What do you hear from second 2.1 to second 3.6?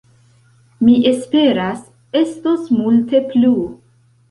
estos multe plu!